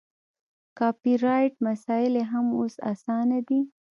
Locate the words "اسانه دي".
2.91-3.61